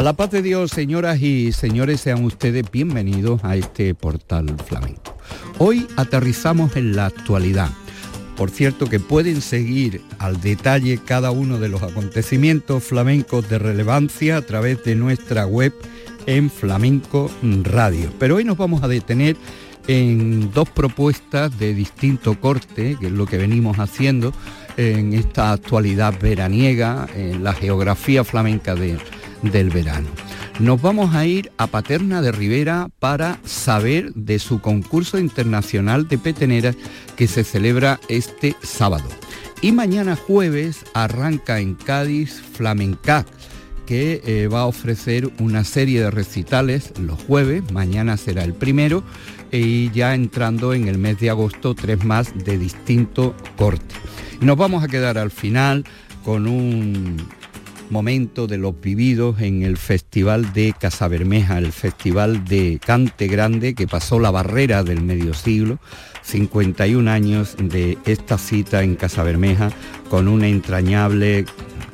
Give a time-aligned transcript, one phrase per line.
[0.00, 5.14] A la paz de Dios, señoras y señores, sean ustedes bienvenidos a este portal flamenco.
[5.58, 7.68] Hoy aterrizamos en la actualidad.
[8.34, 14.38] Por cierto que pueden seguir al detalle cada uno de los acontecimientos flamencos de relevancia
[14.38, 15.74] a través de nuestra web
[16.24, 17.30] en Flamenco
[17.64, 18.10] Radio.
[18.18, 19.36] Pero hoy nos vamos a detener
[19.86, 24.32] en dos propuestas de distinto corte, que es lo que venimos haciendo
[24.78, 28.96] en esta actualidad veraniega, en la geografía flamenca de
[29.42, 30.08] del verano.
[30.58, 36.18] Nos vamos a ir a Paterna de Rivera para saber de su concurso internacional de
[36.18, 36.76] peteneras
[37.16, 39.08] que se celebra este sábado.
[39.62, 43.26] Y mañana jueves arranca en Cádiz Flamencac,
[43.86, 49.02] que eh, va a ofrecer una serie de recitales los jueves, mañana será el primero,
[49.50, 53.94] y ya entrando en el mes de agosto tres más de distinto corte.
[54.40, 55.84] Nos vamos a quedar al final
[56.24, 57.16] con un
[57.90, 63.86] momento de los vividos en el Festival de Casabermeja, el Festival de Cante Grande que
[63.86, 65.78] pasó la barrera del medio siglo,
[66.22, 69.70] 51 años de esta cita en Casabermeja
[70.08, 71.44] con un entrañable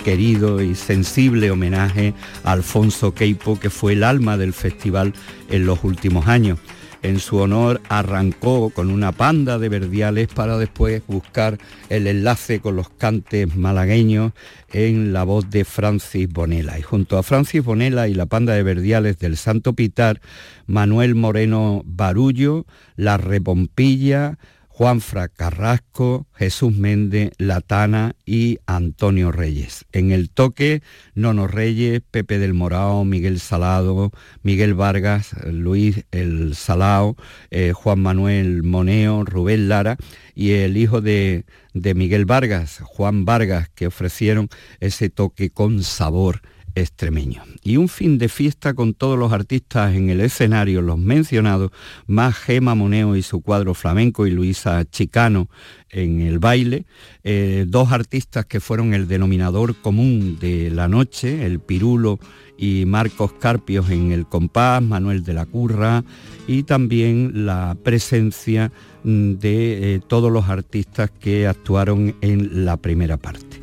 [0.05, 5.15] querido y sensible homenaje a Alfonso Queipo, que fue el alma del festival
[5.51, 6.59] en los últimos años
[7.03, 11.59] en su honor arrancó con una panda de verdiales para después buscar
[11.89, 14.33] el enlace con los cantes malagueños
[14.73, 16.79] en la voz de Francis Bonela.
[16.79, 20.21] Y junto a Francis Bonela y la panda de verdiales del Santo Pitar,
[20.67, 24.39] Manuel Moreno Barullo, La Repompilla,
[24.77, 29.87] Juanfra Carrasco, Jesús Méndez, Latana y Antonio Reyes.
[29.93, 30.83] En el toque,
[31.15, 34.11] Nono Reyes, Pepe del Morao, Miguel Salado,
[34.43, 37.17] Miguel Vargas, Luis El Salao,
[37.51, 39.97] eh, Juan Manuel Moneo, Rubén Lara
[40.35, 44.51] y el hijo de, de Miguel Vargas, Juan Vargas, que ofrecieron
[44.81, 46.43] ese toque con sabor
[46.77, 47.43] extremeño.
[47.65, 51.73] Y un fin de fiesta con todos los artistas en el escenario, los mencionados,
[52.07, 55.49] más Gema Moneo y su cuadro flamenco y Luisa Chicano
[55.91, 56.85] en el baile,
[57.25, 62.21] eh, dos artistas que fueron el denominador común de la noche, el Pirulo
[62.59, 66.05] y Marcos Carpios en el compás, Manuel de la Curra
[66.47, 68.71] y también la presencia
[69.03, 73.63] mm, de eh, todos los artistas que actuaron en la primera parte.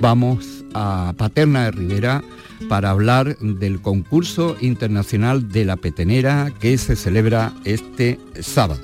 [0.00, 2.22] Vamos a Paterna de Rivera
[2.68, 8.80] para hablar del concurso internacional de la petenera que se celebra este sábado.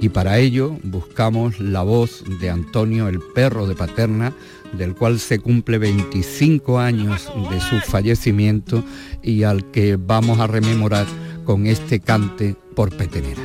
[0.00, 4.32] Y para ello buscamos la voz de Antonio, el perro de Paterna,
[4.72, 8.84] del cual se cumple 25 años de su fallecimiento
[9.22, 11.06] y al que vamos a rememorar
[11.44, 13.42] con este cante por petenera.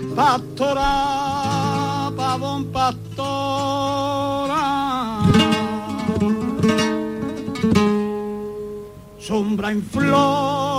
[9.63, 10.72] Sombra en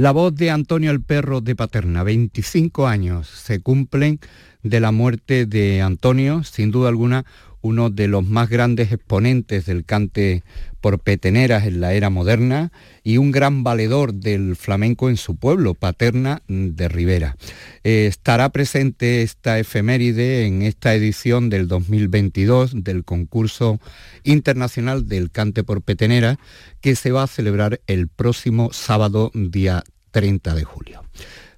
[0.00, 4.18] La voz de Antonio el Perro de Paterna, 25 años se cumplen
[4.62, 7.26] de la muerte de Antonio, sin duda alguna
[7.62, 10.42] uno de los más grandes exponentes del cante
[10.80, 12.72] por peteneras en la era moderna
[13.02, 17.36] y un gran valedor del flamenco en su pueblo, Paterna de Rivera.
[17.84, 23.80] Eh, estará presente esta efeméride en esta edición del 2022 del concurso
[24.24, 26.38] internacional del cante por peteneras
[26.80, 31.02] que se va a celebrar el próximo sábado día 30 de julio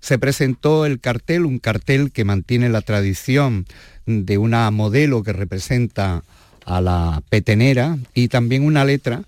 [0.03, 3.67] se presentó el cartel, un cartel que mantiene la tradición
[4.05, 6.25] de una modelo que representa
[6.67, 9.23] a la petenera y también una letra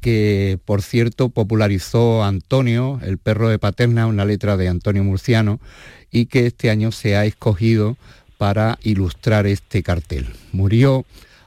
[0.00, 5.60] que por cierto popularizó Antonio, el perro de Paterna, una letra de Antonio Murciano,
[6.12, 7.96] y que este año se ha escogido
[8.38, 10.26] para ilustrar este cartel.
[10.52, 11.04] Murió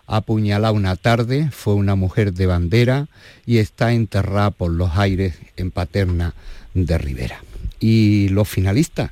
[0.08, 3.08] apuñalada una tarde, fue una mujer de bandera
[3.46, 6.36] y está enterrada por los aires en Paterna
[6.74, 7.42] de Rivera.
[7.86, 9.12] Y los finalistas,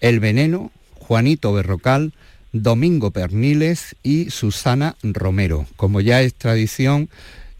[0.00, 2.12] El Veneno, Juanito Berrocal,
[2.52, 5.66] Domingo Perniles y Susana Romero.
[5.76, 7.08] Como ya es tradición,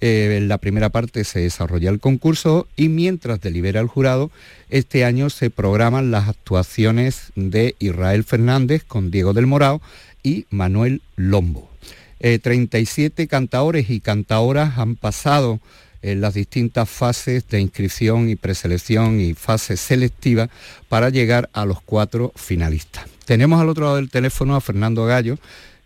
[0.00, 4.32] eh, en la primera parte se desarrolla el concurso y mientras delibera el jurado,
[4.68, 9.80] este año se programan las actuaciones de Israel Fernández con Diego del Morao
[10.24, 11.70] y Manuel Lombo.
[12.18, 15.60] 37 eh, cantaores y cantaoras han pasado
[16.02, 20.48] en las distintas fases de inscripción y preselección y fase selectiva
[20.88, 23.06] para llegar a los cuatro finalistas.
[23.24, 25.38] Tenemos al otro lado del teléfono a Fernando Gallo,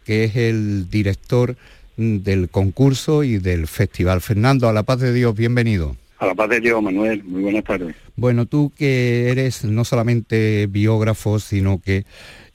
[0.04, 1.56] que es el director
[1.96, 4.20] mm, del concurso y del festival.
[4.20, 5.96] Fernando, a la paz de Dios, bienvenido.
[6.18, 7.96] A la paz de Dios, Manuel, muy buenas tardes.
[8.14, 12.04] Bueno, tú que eres no solamente biógrafo, sino que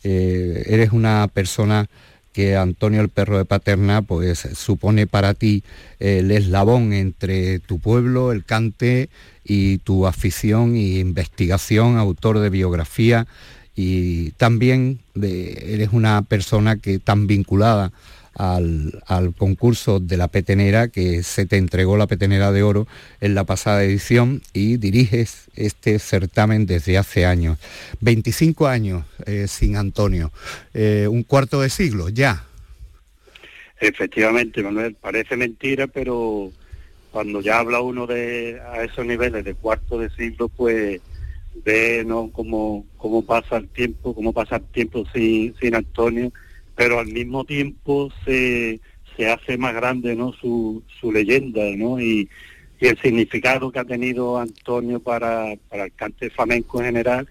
[0.04, 1.90] eh, eres una persona
[2.38, 5.64] que Antonio el Perro de Paterna pues supone para ti
[6.00, 9.10] el eslabón entre tu pueblo, el cante
[9.44, 13.26] y tu afición e investigación, autor de biografía
[13.76, 17.92] y también eres una persona que tan vinculada
[18.38, 22.88] al, concurso de la petenera que se te entregó la petenera de oro
[23.20, 27.58] en la pasada edición y diriges este certamen desde hace años.
[28.02, 30.32] 25 años eh, sin Antonio,
[30.74, 32.46] eh, un cuarto de siglo ya.
[33.80, 36.52] Efectivamente, Manuel, parece mentira, pero
[37.12, 41.02] cuando ya habla uno de a esos niveles de cuarto de siglo, pues
[41.66, 42.30] ve ¿no?
[42.32, 46.32] cómo, cómo pasa el tiempo, cómo pasa el tiempo sin, sin Antonio,
[46.78, 48.80] pero al mismo tiempo se,
[49.18, 50.32] se hace más grande ¿no?
[50.32, 52.00] su, su leyenda ¿no?
[52.00, 52.30] y,
[52.80, 57.28] el significado que ha tenido Antonio para, para el cante flamenco en general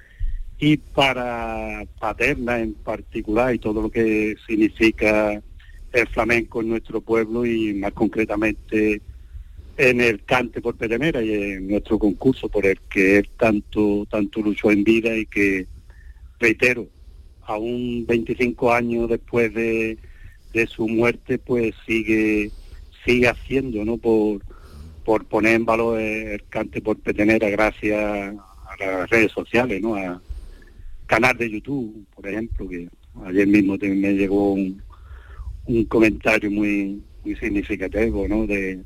[0.59, 5.41] y para Paterna en particular y todo lo que significa
[5.93, 9.01] el flamenco en nuestro pueblo y más concretamente
[9.77, 14.41] en el cante por Perenera y en nuestro concurso por el que él tanto, tanto
[14.41, 15.69] luchó en vida y que,
[16.41, 16.89] reitero,
[17.47, 19.99] aún 25 años después de,
[20.53, 22.51] de su muerte, pues sigue,
[23.05, 23.97] sigue haciendo, ¿no?
[23.97, 24.43] Por,
[25.05, 29.95] por poner en valor el cante por Petenera gracias a las redes sociales, ¿no?
[29.95, 30.21] A
[31.07, 32.89] canal de YouTube, por ejemplo, que
[33.25, 34.83] ayer mismo me llegó un,
[35.67, 38.47] un comentario muy, muy significativo, ¿no?
[38.47, 38.81] De,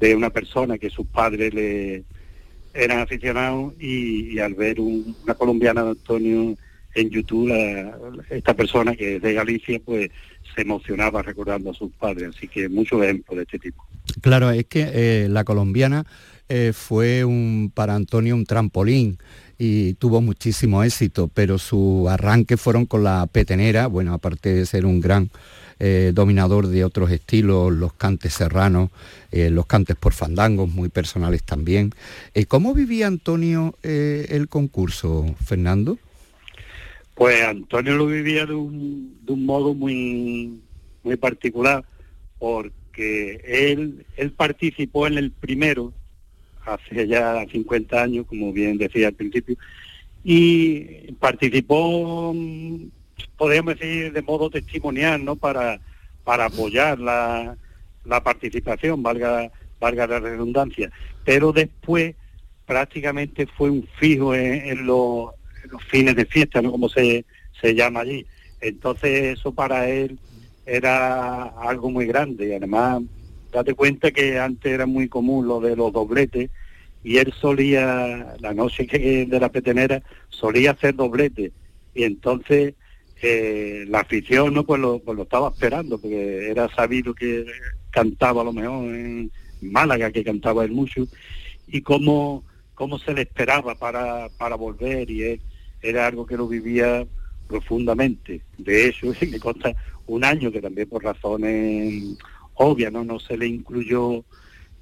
[0.00, 2.04] de una persona que sus padres le
[2.74, 6.56] eran aficionados y, al ver una colombiana de Antonio
[6.94, 7.50] en YouTube,
[8.30, 10.10] esta persona que es de Galicia, pues
[10.54, 12.30] se emocionaba recordando a sus padres.
[12.36, 13.84] Así que muchos ejemplos de este tipo.
[14.20, 16.04] Claro, es que eh, la colombiana
[16.48, 19.18] eh, fue un, para Antonio un trampolín
[19.58, 24.84] y tuvo muchísimo éxito, pero su arranque fueron con la petenera, bueno, aparte de ser
[24.84, 25.30] un gran
[25.78, 28.90] eh, dominador de otros estilos, los cantes serranos,
[29.30, 31.94] los cantes por fandangos, muy personales también.
[32.34, 35.98] Eh, ¿Cómo vivía Antonio el concurso, Fernando?
[37.14, 40.60] Pues Antonio lo vivía de un, modo muy,
[41.02, 41.84] muy particular,
[42.38, 45.92] porque él, él participó en el primero,
[46.64, 49.56] hace ya 50 años, como bien decía al principio,
[50.24, 52.34] y participó
[53.36, 55.36] podríamos decir, de modo testimonial, ¿no?
[55.36, 55.80] Para,
[56.24, 57.56] para apoyar la,
[58.04, 59.50] la participación, valga,
[59.80, 60.90] valga la redundancia.
[61.24, 62.14] Pero después
[62.66, 64.86] prácticamente fue un fijo en,
[65.72, 66.70] los, fines de fiesta, ¿no?
[66.70, 67.24] Como se,
[67.60, 68.26] se llama allí.
[68.60, 70.18] Entonces eso para él
[70.64, 73.02] era algo muy grande y además
[73.50, 76.50] date cuenta que antes era muy común lo de los dobletes
[77.04, 81.50] y él solía, la noche que de la petenera, solía hacer dobletes
[81.94, 82.74] y entonces
[83.88, 87.44] la afición no pues lo, pues lo estaba esperando porque era sabido que
[87.90, 91.06] cantaba a lo mejor en Málaga que cantaba el mucho
[91.68, 95.40] y cómo cómo se le esperaba para, para volver y él,
[95.82, 97.06] era algo que lo vivía
[97.48, 98.42] profundamente.
[98.58, 99.74] De hecho, me consta
[100.06, 102.16] un año que también por razones
[102.54, 104.24] obvias no, no se le incluyó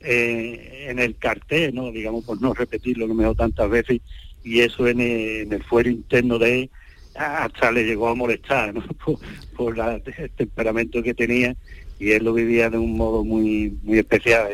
[0.01, 1.91] eh, en el cartel, ¿no?
[1.93, 4.01] digamos, por no repetirlo lo mejor tantas veces,
[4.43, 6.71] y eso en el, fuero interno de él
[7.15, 8.83] hasta le llegó a molestar ¿no?
[9.57, 11.55] por, el temperamento que tenía
[11.99, 14.49] y él lo vivía de un modo muy muy especial.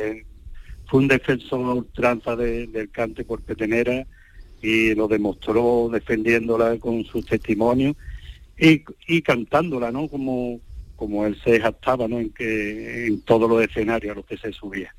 [0.87, 4.05] fue un defensor ultranza del cante por petenera
[4.66, 7.94] y lo demostró defendiéndola con sus testimonios
[8.58, 10.08] y, y cantándola, ¿no?
[10.08, 10.61] Como,
[10.96, 12.18] como él se jactaba ¿no?
[12.18, 14.92] en, que, en todos los escenarios a los que se subía.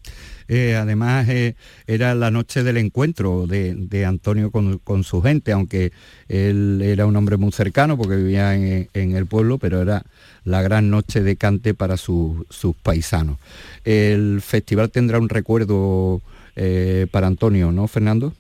[0.48, 1.56] Eh, además, eh,
[1.86, 5.92] era la noche del encuentro de, Antonio con, su gente, aunque
[6.30, 10.04] él era un hombre muy cercano porque vivía en, el pueblo, pero era
[10.46, 12.46] la gran noche de cante para sus
[12.84, 13.38] paisanos.
[13.84, 16.22] El festival tendrá un recuerdo
[16.56, 18.34] eh, para Antonio, ¿no, Fernando?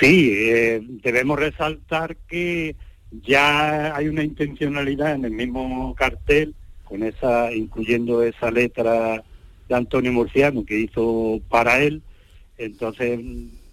[0.00, 0.30] Sí,
[1.02, 2.76] debemos resaltar que
[3.10, 9.24] ya hay una intencionalidad en el mismo cartel, con esa, incluyendo esa letra
[9.68, 12.02] de Antonio Murciano que hizo para él.
[12.58, 13.20] Entonces,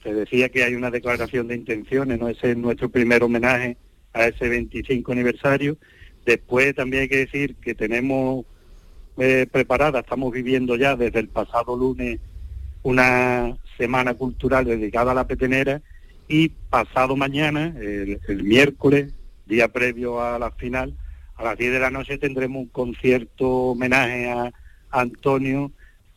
[0.02, 2.30] se decía que hay una declaración de intenciones, ¿no?
[2.30, 3.78] Ese es nuestro primer homenaje
[4.14, 5.78] a ese 25 aniversario.
[6.26, 8.46] Después también hay que decir que tenemos
[9.18, 12.20] eh, preparada, estamos viviendo ya desde el pasado lunes
[12.82, 15.82] una semana cultural dedicada a la petenera
[16.28, 19.14] y pasado mañana, el miércoles
[19.46, 20.96] día previo a la final,
[21.36, 24.52] a las 10 de la noche tendremos un concierto homenaje a
[24.92, 25.72] Antonio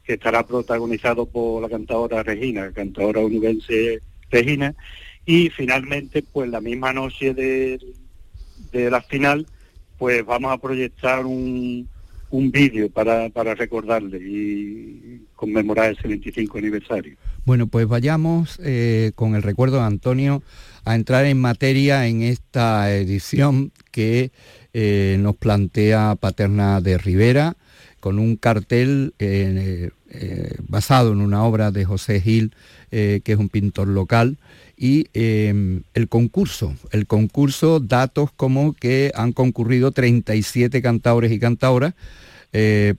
[0.04, 4.74] que estará protagonizado por la cantadora Regina, cantadora univense Regina,
[5.24, 7.80] y finalmente, pues la misma noche de,
[8.70, 9.46] de la final,
[9.98, 11.88] pues vamos a proyectar un,
[12.30, 17.16] un vídeo para, para recordarle y conmemorar ese 25 aniversario.
[17.44, 20.42] Bueno, pues vayamos eh, con el recuerdo de Antonio
[20.84, 24.32] a entrar en materia en esta edición que
[24.72, 27.56] eh, nos plantea Paterna de Rivera
[28.00, 29.90] con un cartel eh,
[30.68, 32.54] basado en una obra de José Gil,
[32.90, 34.38] que es un pintor local,
[34.76, 41.94] y el concurso, el concurso, datos como que han concurrido 37 cantadores y cantadoras,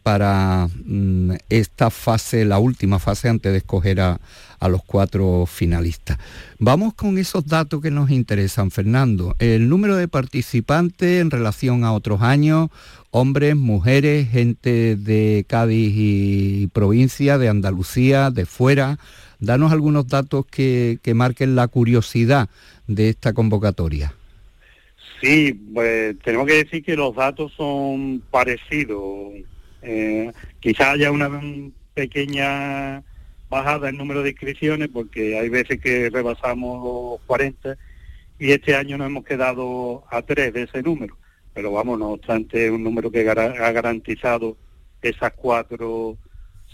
[0.03, 4.19] para mm, esta fase, la última fase antes de escoger a,
[4.59, 6.17] a los cuatro finalistas.
[6.59, 9.35] Vamos con esos datos que nos interesan, Fernando.
[9.39, 12.69] El número de participantes en relación a otros años,
[13.11, 18.97] hombres, mujeres, gente de Cádiz y provincia, de Andalucía, de fuera.
[19.39, 22.49] Danos algunos datos que, marquen la curiosidad
[22.87, 24.13] de esta convocatoria.
[25.21, 29.33] Sí, pues tenemos que decir que los datos son parecidos.
[29.81, 31.29] Eh, quizá haya una
[31.93, 33.03] pequeña
[33.49, 37.77] bajada el número de inscripciones porque hay veces que rebasamos los 40
[38.39, 41.17] y este año nos hemos quedado a tres de ese número.
[41.53, 44.57] Pero vamos, no obstante, un número que ha garantizado
[45.01, 46.17] esas cuatro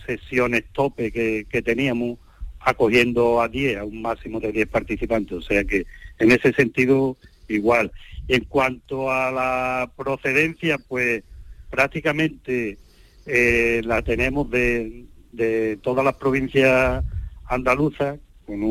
[0.06, 2.18] sesiones tope que, teníamos,
[2.64, 5.38] acogiendo a 10, a un máximo de 10 participantes.
[5.38, 5.86] O sea que
[6.20, 7.18] en ese sentido,
[7.48, 7.92] igual.
[8.28, 11.24] En cuanto a la procedencia, pues
[11.70, 12.78] prácticamente
[13.26, 17.04] eh, la tenemos de, de todas las provincias
[17.46, 18.64] andaluzas, con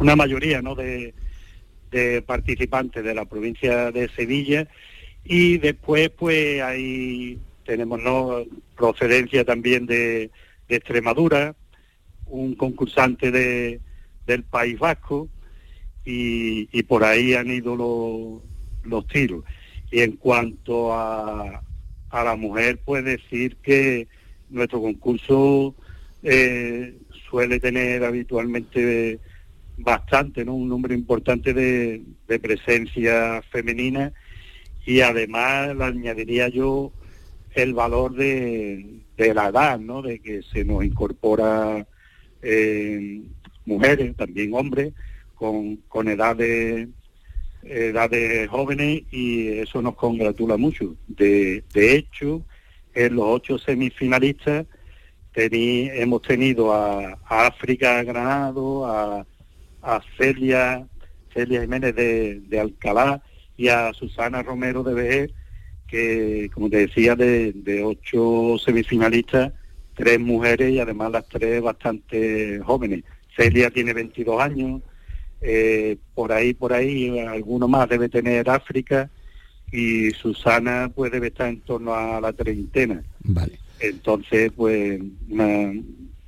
[0.00, 0.74] una mayoría ¿no?
[0.74, 1.14] de,
[2.26, 4.68] participantes de la provincia de Sevilla
[5.24, 8.44] y después pues ahí tenemos ¿no?
[8.76, 10.30] procedencia también de,
[10.68, 11.56] Extremadura,
[12.30, 13.80] un concursante de,
[14.26, 15.28] del País Vasco
[16.04, 18.42] y, por ahí han ido los,
[18.90, 19.44] los tiros.
[19.90, 21.62] Y en cuanto a,
[22.10, 24.08] a la mujer, pues decir que
[24.48, 25.74] nuestro concurso
[26.22, 26.96] eh,
[27.30, 29.20] suele tener habitualmente
[29.78, 30.54] bastante, ¿no?
[30.54, 32.02] Un número importante de,
[32.40, 34.12] presencia femenina
[34.84, 36.92] y además le añadiría yo
[37.54, 40.02] el valor de, la edad, ¿no?
[40.02, 41.86] De que se nos incorpora
[43.64, 44.92] mujeres, también hombres,
[45.34, 46.88] con, con edades
[47.62, 50.96] edades jóvenes y eso nos congratula mucho.
[51.06, 52.42] De, de hecho,
[52.94, 54.66] en los ocho semifinalistas
[55.34, 59.26] hemos tenido a, África Granado, a,
[60.18, 60.86] Celia,
[61.32, 63.22] Celia Jiménez de, Alcalá
[63.56, 65.32] y a Susana Romero de Vejer,
[65.86, 69.52] que como te decía, de, ocho semifinalistas,
[69.94, 73.04] tres mujeres y además las tres bastante jóvenes.
[73.36, 74.82] Celia tiene 22 años,
[75.40, 79.10] eh, por ahí, por ahí, alguno más debe tener África
[79.72, 83.02] y Susana pues debe estar en torno a la treintena.
[83.20, 83.58] Vale.
[83.78, 85.00] Entonces, pues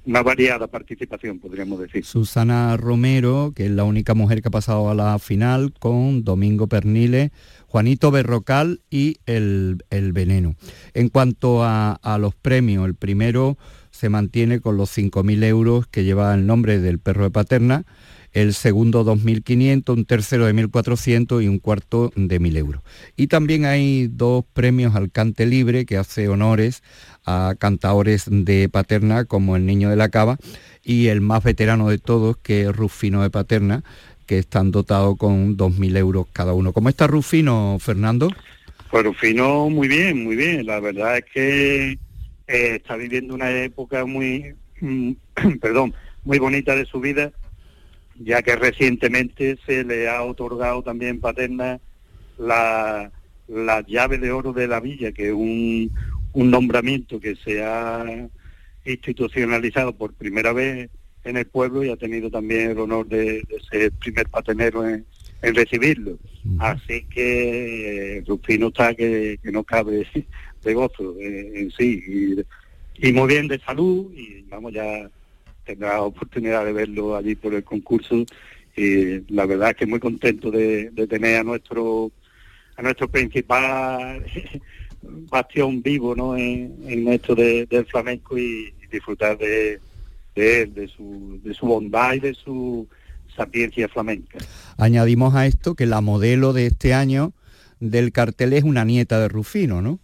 [0.05, 2.05] una variada participación, podríamos decir.
[2.05, 6.67] Susana Romero, que es la única mujer que ha pasado a la final, con Domingo
[6.67, 7.31] Pernile,
[7.69, 10.57] Juanito Berrocal y el, Veneno.
[10.95, 13.57] En cuanto a, a, los premios, el primero
[13.91, 17.85] se mantiene con los 5.000 euros que lleva el nombre del perro de Paterna,
[18.33, 22.83] el segundo 2.500, un tercero de 1.400 y un cuarto de 1.000 euros.
[23.17, 26.83] Y también hay dos premios al cante libre que hace honores
[27.25, 30.39] a cantadores de Paterna como el Niño de la Cava
[30.83, 33.85] y el más veterano de todos que es Rufino de Paterna
[34.27, 36.73] que están dotados con 2.000 euros cada uno.
[36.73, 38.31] ¿Cómo está Rufino, Fernando?
[38.91, 40.67] Pues Rufino muy bien, muy bien.
[40.67, 41.99] La verdad es que eh,
[42.47, 45.13] está viviendo una época muy, mm,
[45.61, 47.33] perdón, muy bonita de su vida
[48.19, 51.81] ya que recientemente se le ha otorgado también paterna
[52.39, 53.11] la,
[53.49, 55.91] la llave de oro de la villa, que es un,
[56.33, 58.29] un nombramiento que se ha
[58.85, 60.91] institucionalizado por primera vez
[61.25, 65.07] en el pueblo y ha tenido también el honor de, ser el primer patenero en,
[65.43, 66.19] recibirlo.
[66.59, 70.07] Así que eh, Rufino está que, no cabe
[70.63, 72.45] de gozo en, sí.
[72.97, 75.11] Y, y, muy bien de salud y vamos ya
[75.65, 78.25] tendrá oportunidad de verlo allí por el concurso
[78.77, 82.11] y la verdad es que muy contento de, tener a nuestro
[82.77, 84.25] a nuestro principal
[85.03, 86.37] bastión vivo ¿no?
[86.37, 89.81] en, esto del flamenco y, disfrutar de,
[90.35, 92.87] de él, de su, de su bondad y de su
[93.35, 94.37] sapiencia flamenca.
[94.77, 97.33] Añadimos a esto que la modelo de este año
[97.81, 99.99] del cartel es una nieta de Rufino, ¿no?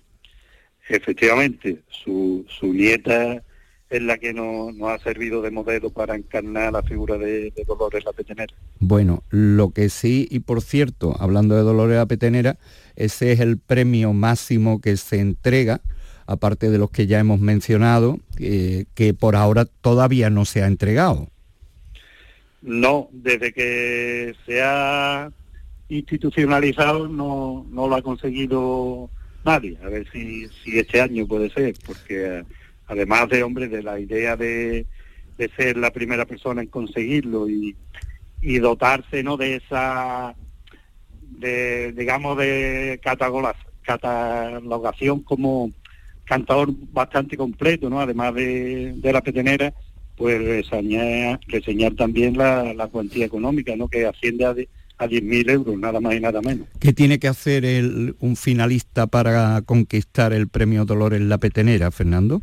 [0.88, 3.42] Efectivamente, su, su nieta
[3.90, 8.12] es la que nos ha servido de modelo para encarnar la figura de, Dolores la
[8.12, 8.54] Petenera.
[8.78, 12.58] Bueno, lo que sí, y por cierto, hablando de Dolores la Petenera,
[12.96, 15.80] ese es el premio máximo que se entrega,
[16.26, 20.66] aparte de los que ya hemos mencionado, eh, que por ahora todavía no se ha
[20.66, 21.28] entregado.
[22.60, 25.30] No, desde que se ha
[25.88, 29.08] institucionalizado no, no lo ha conseguido
[29.44, 29.78] nadie.
[29.82, 32.44] A ver si, si este año puede ser, porque
[32.88, 34.86] además de, hombre, de la idea de,
[35.56, 37.76] ser la primera persona en conseguirlo y,
[38.58, 40.34] dotarse, ¿no?, de esa,
[41.38, 42.98] de, digamos, de
[43.84, 45.70] catalogación como
[46.24, 49.72] cantador bastante completo, ¿no?, además de, la petenera,
[50.16, 54.50] pues reseñar, también la, la, cuantía económica, ¿no?, que asciende a...
[54.50, 56.66] a 10.000 euros, nada más y nada menos.
[56.80, 57.64] ¿Qué tiene que hacer
[58.18, 62.42] un finalista para conquistar el premio Dolores La Petenera, Fernando?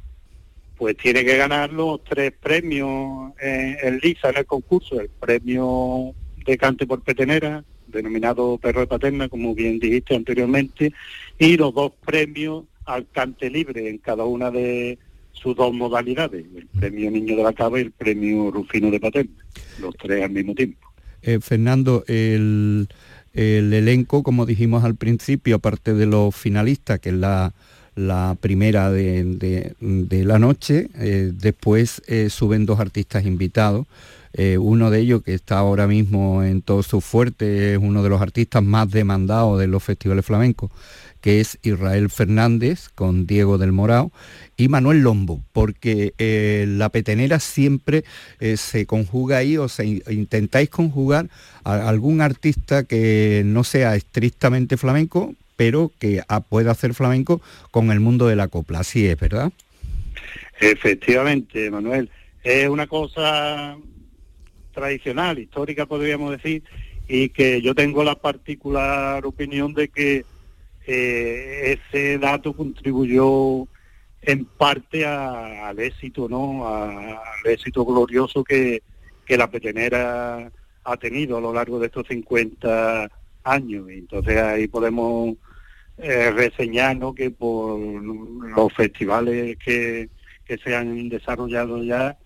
[0.77, 6.13] Pues tiene que ganar los tres premios en, Lisa en el concurso, el premio
[6.45, 10.93] de cante por petenera, denominado perro de paterna, como bien dijiste anteriormente,
[11.39, 14.99] y los dos premios al cante libre en cada una de
[15.31, 19.45] sus dos modalidades, el premio Niño de la Cava y el premio Rufino de Paterna,
[19.79, 20.87] los tres al mismo tiempo.
[21.21, 22.87] Eh, Fernando, el,
[23.33, 27.53] el elenco, como dijimos al principio, aparte de los finalistas, que es la
[27.95, 30.89] la primera de, la noche.
[30.95, 33.87] Eh, después eh, suben dos artistas invitados.
[34.33, 38.09] Eh, uno de ellos que está ahora mismo en todo su fuerte es uno de
[38.09, 40.71] los artistas más demandados de los festivales flamencos,
[41.21, 44.11] que es Israel Fernández con Diego del Morao
[44.57, 46.13] y Manuel Lombo, porque
[46.67, 48.03] la petenera siempre
[48.57, 51.29] se conjuga ahí o se intentáis conjugar
[51.63, 57.41] a algún artista que no sea estrictamente flamenco, pero que puede hacer flamenco
[57.71, 58.79] con el mundo de la copla.
[58.79, 59.51] Así es, ¿verdad?
[60.59, 62.09] Efectivamente, Manuel.
[62.43, 63.77] Es una cosa
[64.71, 66.63] tradicional, histórica, podríamos decir,
[67.07, 70.25] y que yo tengo la particular opinión de que
[70.85, 73.67] eh, ese dato contribuyó
[74.21, 76.67] en parte al éxito, ¿no?
[76.67, 78.81] al éxito glorioso que,
[79.25, 80.51] que la petenera
[80.83, 83.09] ha tenido a lo largo de estos 50
[83.43, 83.89] años.
[83.89, 85.35] Entonces ahí podemos
[85.97, 90.09] eh, reseñar que por los festivales que,
[90.45, 92.17] que se han desarrollado ya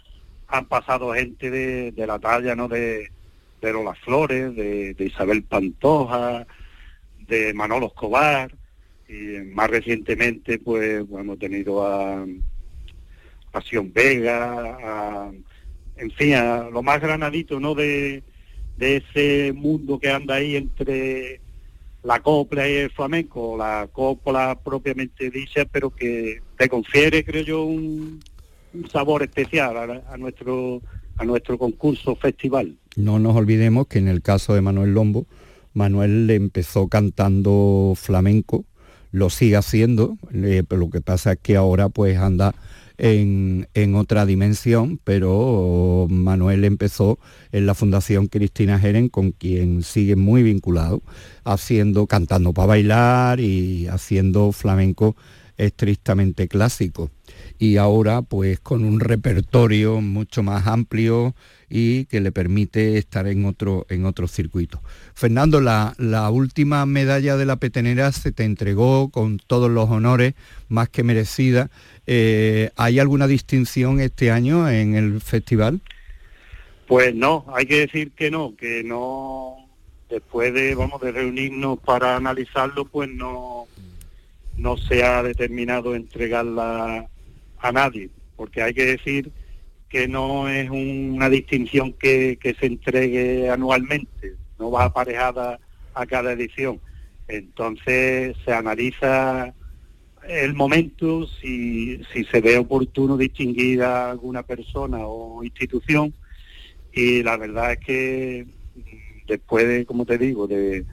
[0.48, 2.68] han pasado gente de, la talla ¿no?
[2.68, 3.12] de,
[3.62, 6.48] de Lola Flores, de, Isabel Pantoja,
[7.28, 8.52] de Manolo Escobar,
[9.08, 12.26] y más recientemente pues hemos tenido a,
[13.54, 15.32] a Sion Vega,
[15.98, 17.76] en fin, a lo más granadito ¿no?
[17.76, 18.24] de,
[18.78, 21.42] de ese mundo que anda ahí entre
[22.04, 27.64] la copla y el flamenco, la copla propiamente dicha, pero que te confiere, creo yo,
[27.64, 28.20] un,
[28.92, 30.82] sabor especial a, nuestro
[31.18, 32.78] a nuestro concurso festival.
[32.96, 35.26] No nos olvidemos que en el caso de Manuel Lombo,
[35.74, 38.66] Manuel le empezó cantando flamenco,
[39.12, 42.54] lo sigue haciendo, pero lo que pasa es que ahora pues anda
[43.00, 47.18] en, en, otra dimensión, pero Manuel empezó
[47.52, 51.02] en la Fundación Cristina Jeren, con quien sigue muy vinculado,
[51.46, 55.16] haciendo, cantando para bailar y haciendo flamenco
[55.58, 57.10] estrictamente clásico.
[57.60, 61.36] Y ahora pues con un repertorio mucho más amplio
[61.70, 64.82] y que le permite estar en otro, en otro circuito.
[65.14, 70.34] Fernando, la, la última medalla de la petenera se te entregó con todos los honores,
[70.68, 71.70] más que merecida.
[72.08, 75.82] Eh, ¿Hay alguna distinción este año en el festival?
[76.88, 79.58] Pues no, hay que decir que no, que no,
[80.10, 83.68] después de, vamos, de reunirnos para analizarlo, pues no,
[84.58, 87.08] no se ha determinado entregarla
[87.60, 89.32] a nadie, porque hay que decir
[89.90, 95.60] que no es una distinción que, se entregue anualmente, no va aparejada
[95.94, 96.80] a cada edición.
[97.28, 99.54] Entonces se analiza
[100.28, 106.14] el momento, si, si se ve oportuno distinguir a alguna persona o institución,
[106.94, 108.46] y la verdad es que
[109.28, 110.86] después de, como te digo, de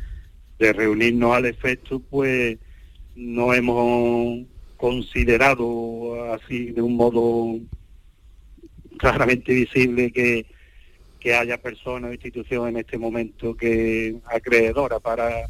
[0.59, 2.59] reunirnos al efecto, pues
[3.15, 7.59] no hemos considerado así de un modo
[8.99, 10.47] claramente visible que,
[11.21, 15.47] que haya personas o instituciones en este momento que acreedora para,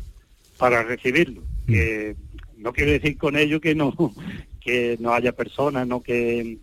[0.58, 1.42] para recibirlo.
[1.66, 1.72] Mm.
[1.72, 2.16] Que
[2.56, 3.94] no quiero decir con ello que no
[4.60, 6.58] que no haya personas no que,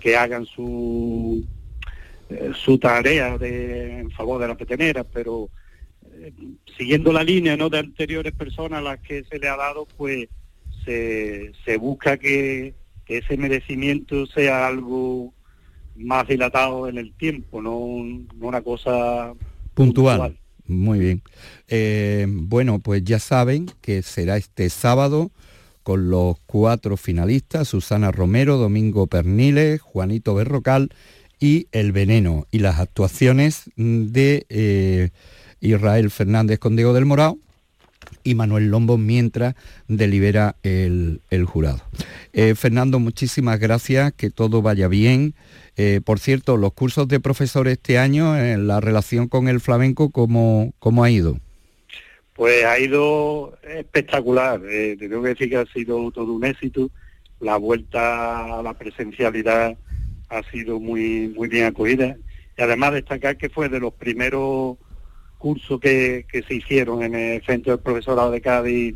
[0.00, 1.46] que hagan su
[2.28, 5.48] eh, su tarea de, en favor de la petenera, pero
[6.12, 6.32] eh,
[6.76, 10.28] siguiendo la línea no de anteriores personas a las que se le ha dado, pues
[10.86, 15.34] se, se busca que, que ese merecimiento sea algo
[15.96, 19.34] más dilatado en el tiempo, no, una cosa
[19.74, 20.38] puntual.
[20.66, 21.22] Muy bien.
[21.68, 25.30] Eh, bueno, pues ya saben que será este sábado
[25.82, 30.90] con los cuatro finalistas, Susana Romero, Domingo Perniles, Juanito Berrocal
[31.38, 35.10] y El Veneno, y las actuaciones de eh,
[35.60, 37.38] Israel Fernández con Diego del Morao
[38.26, 39.54] y Manuel Lombo mientras
[39.86, 41.80] delibera el, jurado.
[42.32, 45.34] Eh, Fernando, muchísimas gracias, que todo vaya bien.
[45.76, 50.10] Eh, por cierto, los cursos de profesor este año, en la relación con el flamenco,
[50.10, 51.38] ¿cómo, cómo ha ido?
[52.34, 54.60] Pues ha ido espectacular.
[54.68, 56.90] Eh, tengo que decir que ha sido todo un éxito.
[57.38, 59.78] La vuelta a la presencialidad
[60.28, 62.16] ha sido muy, muy bien acogida.
[62.58, 64.78] Y además destacar que fue de los primeros
[65.38, 68.94] cursos que, que se hicieron en el Centro del Profesorado de Cádiz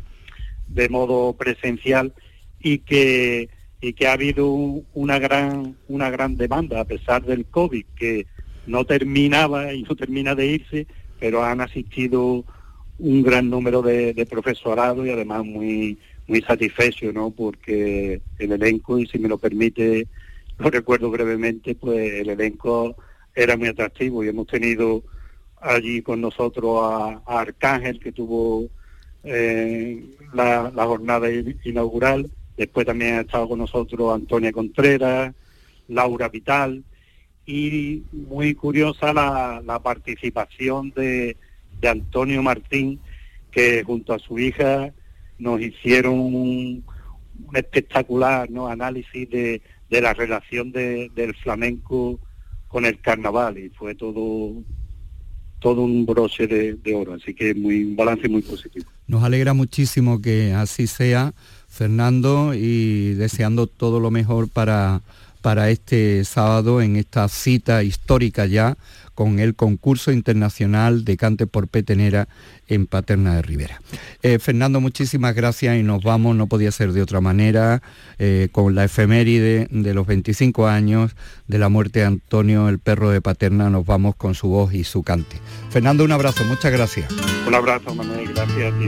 [0.67, 2.13] de modo presencial
[2.59, 3.49] y que
[3.81, 4.47] y que ha habido
[4.93, 8.27] una gran una gran demanda a pesar del COVID que
[8.67, 10.87] no terminaba y no termina de irse,
[11.19, 12.45] pero han asistido
[12.99, 17.31] un gran número de, profesorado y además muy muy satisfecho, ¿no?
[17.31, 20.07] Porque el elenco, y si me lo permite,
[20.59, 22.95] lo recuerdo brevemente, pues el elenco
[23.35, 25.03] era muy atractivo y hemos tenido
[25.61, 28.67] allí con nosotros a, Arcángel que tuvo
[29.23, 31.27] eh, la jornada
[31.63, 32.29] inaugural.
[32.57, 35.33] Después también ha estado con nosotros Antonia Contreras,
[35.87, 36.83] Laura Vital.
[37.45, 41.35] Y muy curiosa la, participación de,
[41.81, 42.99] Antonio Martín,
[43.49, 44.93] que junto a su hija
[45.39, 46.83] nos hicieron un,
[47.53, 52.19] espectacular análisis de, la relación del flamenco
[52.67, 53.57] con el carnaval.
[53.57, 54.53] Y fue todo
[55.61, 58.89] todo un broche de, oro, así que muy un balance muy positivo.
[59.07, 61.33] Nos alegra muchísimo que así sea
[61.69, 65.01] Fernando, y deseando todo lo mejor para,
[65.41, 68.77] para este sábado en esta cita histórica ya
[69.15, 72.27] con el concurso internacional de cante por petenera
[72.67, 73.81] en Paterna de Rivera.
[74.23, 77.81] Eh, Fernando, muchísimas gracias y nos vamos, no podía ser de otra manera,
[78.17, 81.15] eh, con la efeméride de los 25 años
[81.47, 84.83] de la muerte de Antonio, el perro de Paterna, nos vamos con su voz y
[84.85, 85.37] su cante.
[85.69, 87.11] Fernando, un abrazo, muchas gracias.
[87.45, 88.87] Un abrazo, Manuel, gracias a ti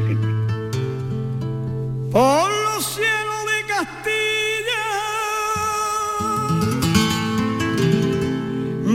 [2.14, 4.13] por los cielos de Castilla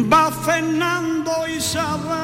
[0.04, 2.18] va Fernando Isabel.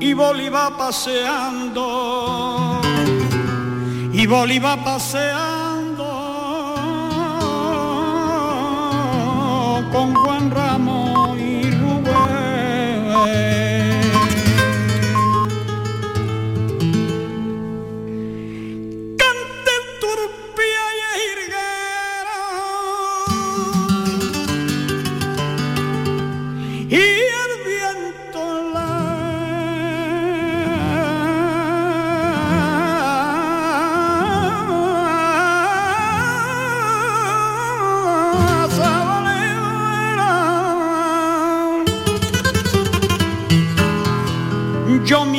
[0.00, 2.80] Y Bolívar paseando.
[4.12, 5.72] Y Bolívar paseando
[9.92, 11.01] con Juan Ramos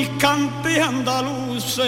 [0.04, 1.86] yo mi cante andaluces,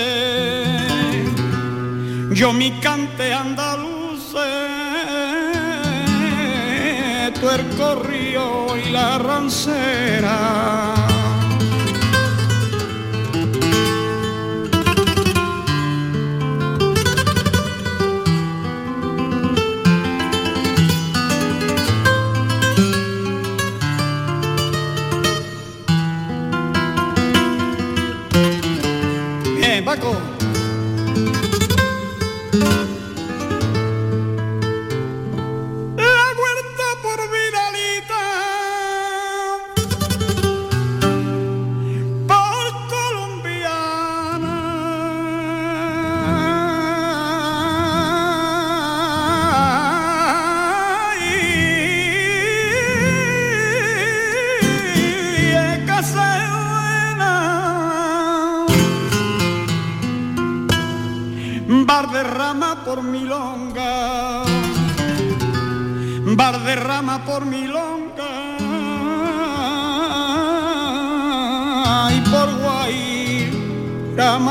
[2.32, 4.34] yo mi cante andaluces,
[7.40, 10.95] tu el corrío y la rancera.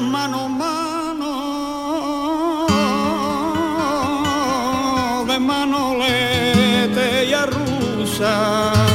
[0.00, 1.28] manos manos
[5.28, 8.87] de Manolete y Arrusa.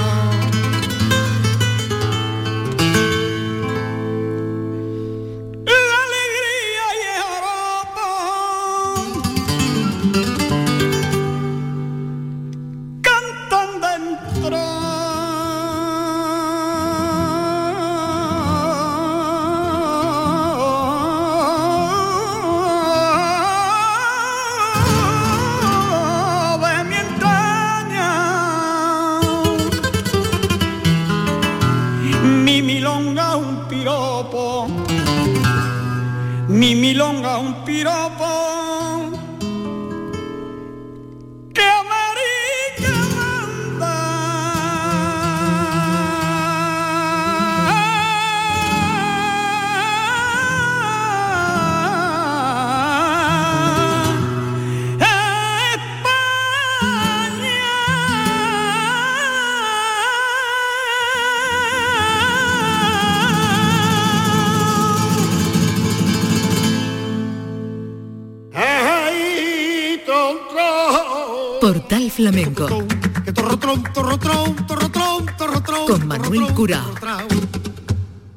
[75.88, 76.42] Con Manuel.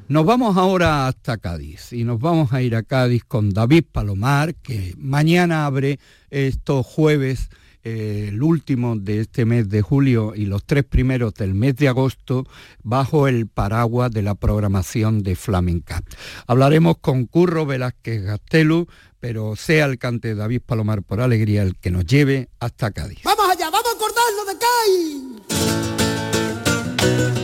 [0.09, 4.55] Nos vamos ahora hasta Cádiz y nos vamos a ir a Cádiz con David Palomar,
[4.55, 7.49] que mañana abre estos jueves
[7.89, 11.87] eh, el último de este mes de julio y los tres primeros del mes de
[11.87, 12.45] agosto
[12.83, 16.03] bajo el paraguas de la programación de Flamenca.
[16.47, 18.87] Hablaremos con Curro Velázquez Gastelu,
[19.21, 23.19] pero sea el cante de David Palomar por alegría el que nos lleve hasta Cádiz.
[23.23, 25.23] ¡Vamos allá, vamos a cortarlo de Cádiz!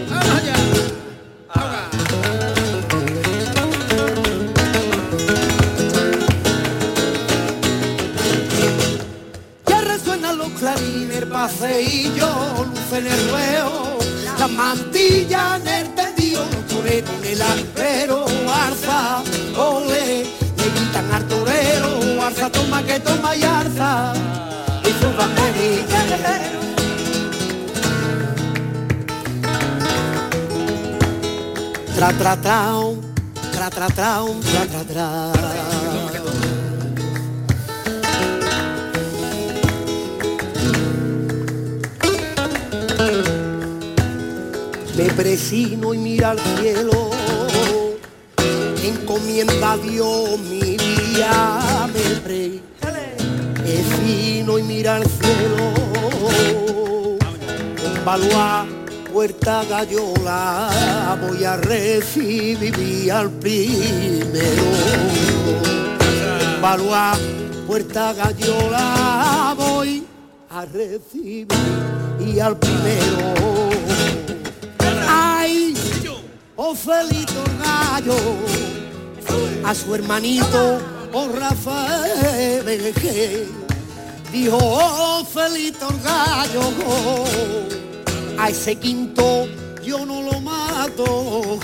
[0.09, 0.72] ¡Vamos allá!
[11.47, 11.77] Clarines, el
[12.13, 13.97] paseillo, luz en el ruedo,
[14.39, 19.23] la mantilla en el tendido, los con el alpero, arza,
[19.57, 20.25] ole
[20.57, 24.13] gritan arturero, arza toma que toma y arza,
[24.83, 26.53] y su banderilla
[31.95, 32.97] Tra tra trao,
[33.53, 36.12] tra tra trao, tra tra tra.
[45.03, 47.09] Me presino y mira al cielo.
[48.81, 52.61] Encomienda a Dios mi día me pre
[53.65, 55.73] es fino y mira al cielo.
[57.81, 58.65] Con balua
[59.11, 64.63] puerta gallola voy a recibir al primero.
[65.57, 67.17] Con balua
[67.67, 70.05] puerta gallola voy
[70.49, 71.47] a recibir
[72.25, 73.33] y al primero
[76.55, 78.15] Ofelito gallo
[79.65, 80.79] a su hermanito
[81.11, 82.93] o Rafael
[84.31, 86.61] dijo oh, Felito el gallo
[88.37, 89.47] a ese quinto
[89.83, 91.59] yo no lo mato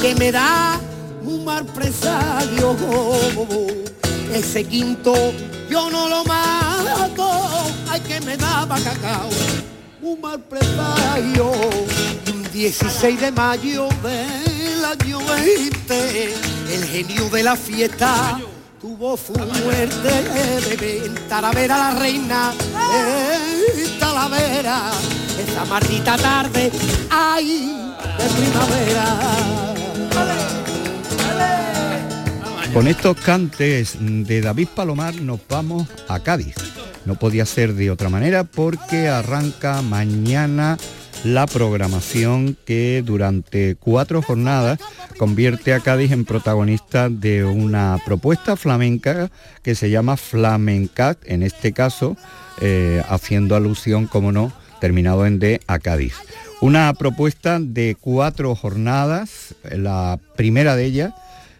[0.00, 0.80] que me da
[1.24, 2.76] un mal presagio
[4.34, 5.14] ese quinto
[5.70, 7.30] yo no lo mato
[7.88, 9.30] ay que me daba cacao
[10.02, 11.52] un mal presagio
[12.52, 16.34] 16 de mayo del año 20
[16.74, 18.38] el genio de la fiesta
[18.78, 22.52] tuvo su muerte de Talavera la reina
[22.94, 24.90] en Talavera
[25.38, 26.70] esa maldita tarde
[27.08, 27.74] ay
[28.18, 29.72] de primavera
[32.74, 36.54] Con estos cantes de David Palomar nos vamos a Cádiz.
[37.04, 40.78] No podía ser de otra manera porque arranca mañana
[41.24, 44.80] la programación que durante cuatro jornadas
[45.18, 49.30] convierte a Cádiz en protagonista de una propuesta flamenca
[49.62, 52.16] que se llama Flamencat, en este caso
[52.60, 56.14] eh, haciendo alusión, como no, terminado en D, a Cádiz.
[56.60, 61.14] Una propuesta de cuatro jornadas, la primera de ellas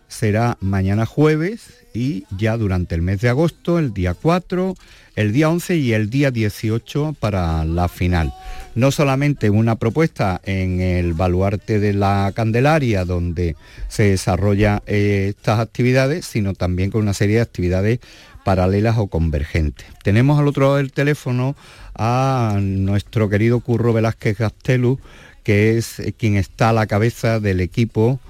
[0.08, 4.74] será mañana jueves y ya durante el mes de agosto, el día 4,
[5.16, 8.32] el día 11 y el día 18 para la final.
[8.74, 13.54] No solamente una propuesta en el baluarte de la Candelaria donde
[13.88, 18.00] se desarrollan eh, estas actividades, sino también con una serie de actividades
[18.44, 19.86] paralelas o convergentes.
[20.02, 21.54] Tenemos al otro lado del teléfono
[21.94, 24.98] a nuestro querido Curro Velázquez Gastelu,
[25.42, 28.20] que es quien está a la cabeza del equipo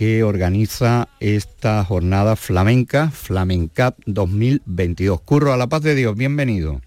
[0.00, 5.20] que organiza esta jornada flamenca, Flamencap 2022.
[5.20, 6.80] Curro, a la paz de Dios, bienvenido.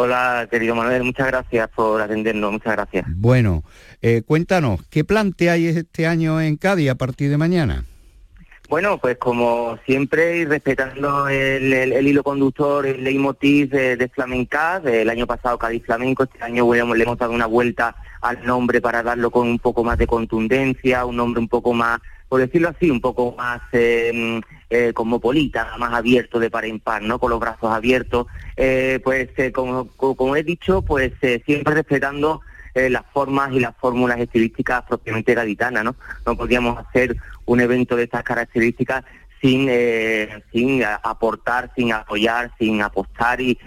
[0.00, 3.04] Hola, querido Manuel, muchas gracias por atendernos, muchas gracias.
[3.16, 3.64] Bueno,
[4.00, 7.84] eh, cuéntanos, ¿qué planteáis este año en Cádiz a partir de mañana?
[8.68, 15.10] Bueno, pues como siempre, y respetando el, hilo conductor, el leitmotiv de, de Flamencap, el
[15.10, 19.32] año pasado Cádiz Flamenco, este año le hemos dado una vuelta al nombre para darlo
[19.32, 23.00] con un poco más de contundencia, un nombre un poco más por decirlo así, un
[23.00, 27.18] poco más eh, eh, cosmopolita, más abierto de par en par, ¿no?
[27.18, 28.26] Con los brazos abiertos.
[28.54, 31.12] Eh, pues eh, como, he dicho, pues
[31.46, 32.42] siempre respetando
[32.74, 35.96] las formas y las fórmulas estilísticas propiamente gaditanas, ¿no?
[36.24, 39.04] No podíamos hacer un evento de estas características
[39.40, 39.68] sin,
[40.52, 43.58] sin aportar, sin apoyar, sin apostar y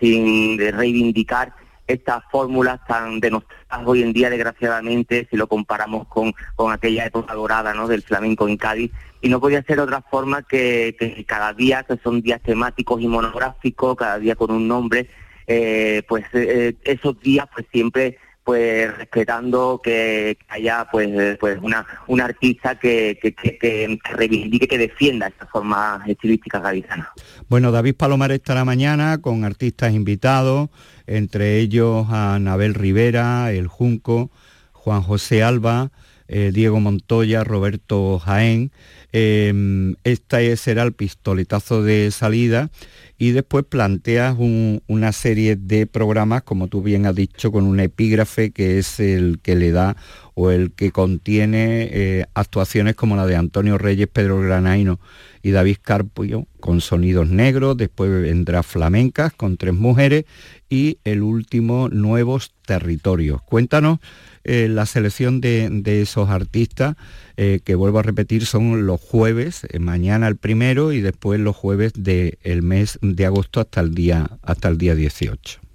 [0.00, 1.54] sin reivindicar
[1.88, 7.34] estas fórmulas tan denostadas hoy en día, desgraciadamente, si lo comparamos con, con aquella época
[7.34, 7.88] dorada ¿no?
[7.88, 8.92] del flamenco en Cádiz.
[9.20, 13.08] Y no podía ser otra forma que, que cada día, que son días temáticos y
[13.08, 15.08] monográficos, cada día con un nombre,
[15.46, 18.18] eh, pues eh, esos días pues siempre
[18.48, 25.26] pues respetando que haya pues pues una una artista que, que, que, reivindique que defienda
[25.26, 27.12] esta forma estilística gaditana.
[27.50, 30.70] Bueno, David Palomar estará mañana con artistas invitados,
[31.06, 34.30] entre ellos a Anabel Rivera, El Junco,
[34.72, 35.90] Juan José Alba,
[36.26, 38.72] eh, Diego Montoya, Roberto Jaén.
[39.12, 42.70] Eh, esta será el pistoletazo de salida
[43.18, 48.52] y después planteas una serie de programas, como tú bien has dicho, con un epígrafe
[48.52, 49.96] que es el que le da
[50.34, 55.00] o el que contiene eh, actuaciones como la de Antonio Reyes, Pedro Granaino
[55.48, 60.24] y David Carpio con sonidos negros, después vendrá Flamencas con tres mujeres
[60.68, 63.40] y el último Nuevos Territorios.
[63.42, 63.98] Cuéntanos
[64.44, 66.96] eh, la selección de, esos artistas,
[67.36, 71.56] eh, que vuelvo a repetir, son los jueves, eh, mañana el primero y después los
[71.56, 75.67] jueves del mes de agosto hasta el día, hasta el día 18.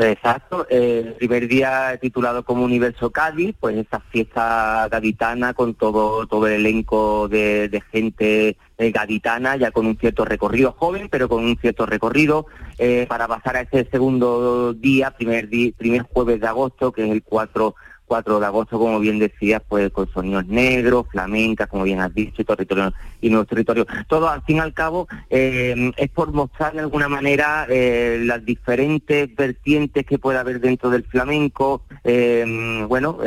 [0.00, 6.46] Exacto, el primer día titulado como Universo Cádiz, pues esta fiesta gaditana con todo todo
[6.46, 11.58] el elenco de, gente eh, gaditana, ya con un cierto recorrido joven, pero con un
[11.58, 12.46] cierto recorrido,
[12.78, 17.24] eh, para pasar a ese segundo día, primer, primer jueves de agosto, que es el
[17.24, 17.74] 4
[18.08, 22.42] 4 de agosto, como bien decías, pues con sonidos negros, flamencas, como bien has dicho,
[22.42, 23.86] y territorio y nuevos territorios.
[24.08, 28.44] Todo, al fin y al cabo, eh, es por mostrar de alguna manera eh, las
[28.44, 33.18] diferentes vertientes que puede haber dentro del flamenco, eh, bueno,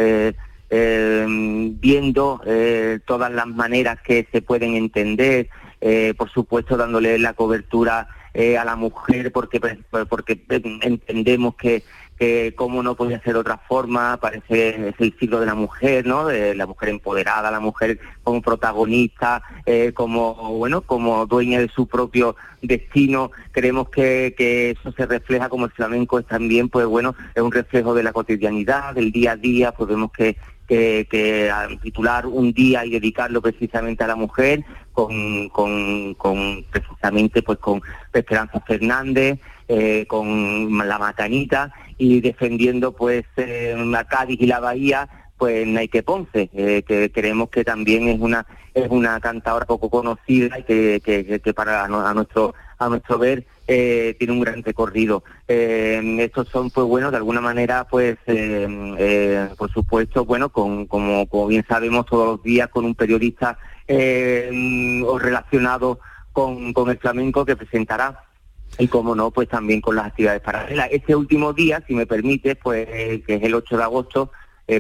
[0.69, 2.41] viendo
[3.05, 5.49] todas las maneras que se pueden entender,
[6.17, 9.59] por supuesto dándole la cobertura a la mujer porque
[10.07, 10.41] porque
[10.81, 11.83] entendemos que
[12.21, 16.27] que como no podía ser otra forma, parece es el siglo de la mujer, ¿no?
[16.27, 21.87] De la mujer empoderada, la mujer como protagonista, eh, como bueno, como dueña de su
[21.87, 23.31] propio destino.
[23.51, 27.95] Creemos que, eso se refleja como el flamenco es también, pues bueno, es un reflejo
[27.95, 30.37] de la cotidianidad, del día a día, pues vemos que
[31.81, 34.63] titular un día y dedicarlo precisamente a la mujer,
[34.93, 37.81] con, con, con precisamente pues con
[38.13, 45.07] Esperanza Fernández, eh, con la Macanita y defendiendo pues eh, la Cádiz y la Bahía
[45.37, 50.57] pues Naike Ponce, eh, que creemos que también es una es una cantadora poco conocida
[50.57, 55.23] y que, que, para a nuestro a nuestro ver eh, tiene un gran recorrido.
[55.47, 58.17] Eh, estos son, pues bueno, de alguna manera, pues,
[59.57, 65.19] por supuesto, bueno, con, como, como bien sabemos todos los días, con un periodista o
[65.19, 65.99] relacionado
[66.33, 68.30] con, con el flamenco que presentará
[68.77, 70.89] y como no, pues también con las actividades paralelas.
[70.91, 74.31] Este último día, si me permite, pues que es el 8 de agosto,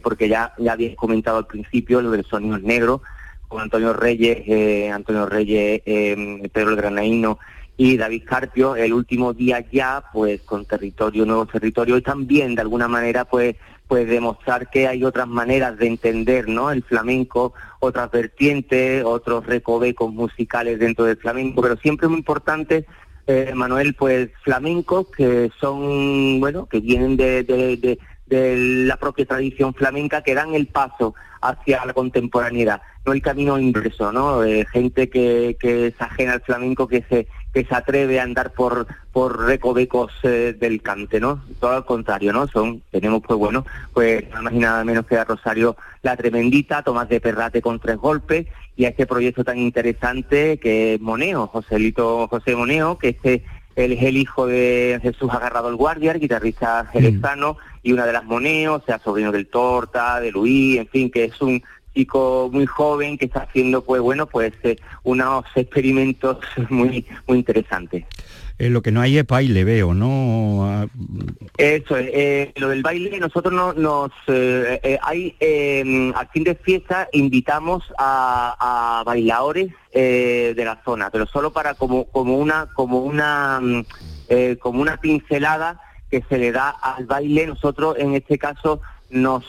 [0.03, 3.01] porque ya, ya habéis comentado al principio lo del sonido negro,
[3.47, 7.37] con Antonio Reyes, Antonio Reyes, Pedro el Granaíno
[7.77, 12.61] y David Carpio el último día ya pues con territorio nuevo territorio y también de
[12.61, 13.55] alguna manera pues
[13.87, 20.13] pues demostrar que hay otras maneras de entender no el flamenco otras vertientes otros recovecos
[20.13, 22.85] musicales dentro del flamenco pero siempre muy importante
[23.31, 30.33] eh, Manuel pues flamencos que son bueno que vienen de, la propia tradición flamenca que
[30.33, 34.43] dan el paso hacia la contemporaneidad, no el camino inverso, ¿no?
[34.43, 38.53] Eh, gente que, que es ajena al flamenco, que se que se atreve a andar
[38.53, 41.43] por por recovecos eh, del cante, ¿no?
[41.59, 42.47] Todo al contrario, ¿no?
[42.47, 46.81] Son, tenemos pues bueno, pues nada más y nada menos que a Rosario La Tremendita,
[46.81, 48.47] Tomás de Perrate con tres golpes,
[48.77, 53.43] y a este proyecto tan interesante que es Moneo, Joselito José Moneo, que este
[53.75, 58.25] él es el hijo de Jesús Agarrado el Guardia, guitarrista jerezano, y una de las
[58.25, 62.65] Moneo, o sea, sobrino del Torta, de Luis, en fin, que es un chico muy
[62.65, 66.37] joven que está haciendo pues bueno pues eh, unos experimentos
[66.69, 68.05] muy muy interesantes.
[68.57, 70.87] Eh, lo que no hay es baile veo no
[71.57, 77.83] eso eh, lo del baile nosotros no, nos hay em, al fin de fiesta invitamos
[77.97, 83.83] a, a bailadores de la zona pero solo para como como una como una mm,
[84.59, 87.47] como una pincelada que se le da al baile.
[87.47, 89.43] Nosotros en este caso nos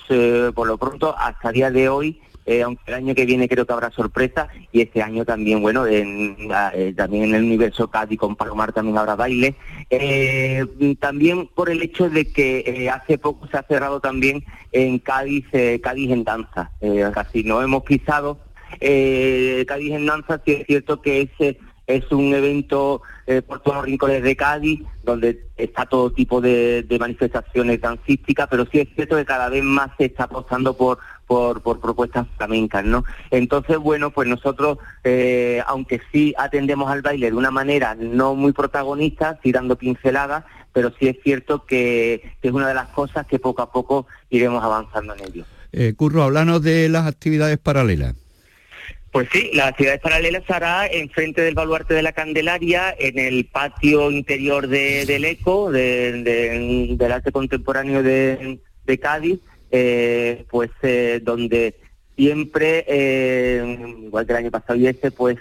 [0.55, 3.73] por lo pronto hasta día de hoy eh, aunque el año que viene creo que
[3.73, 6.37] habrá sorpresa y este año también, bueno, en,
[6.75, 9.55] eh, también en el universo Cádiz con Palomar también habrá baile.
[9.91, 10.67] Eh,
[10.99, 15.47] también por el hecho de que hace poco se ha cerrado también en Cádiz,
[15.83, 16.71] Cádiz en danza,
[17.13, 18.39] casi no hemos pisado
[18.81, 21.57] Cádiz en danza, sí es cierto que es
[21.89, 23.03] es un evento
[23.47, 28.65] por todos los rincones de Cádiz, donde está todo tipo de, de, manifestaciones dancísticas, pero
[28.67, 30.99] sí es cierto que cada vez más se está apostando por,
[31.63, 33.05] por, propuestas flamencas, ¿no?
[33.31, 38.53] Entonces, bueno, pues nosotros, eh, aunque sí atendemos al baile de una manera no muy
[38.53, 43.39] protagonista, sí dando pinceladas, pero sí es cierto que, es una de las cosas que
[43.39, 45.45] poco a poco iremos avanzando en ello.
[45.73, 48.15] Eh, Curro, háblanos de las actividades paralelas.
[49.11, 53.47] Pues sí, las actividades paralelas se hará enfrente del baluarte de la Candelaria, en el
[53.47, 59.41] patio interior del ECO, del arte contemporáneo de Cádiz,
[59.75, 61.75] eh, pues eh, donde
[62.15, 65.39] siempre, eh, igual que el año pasado y este, pues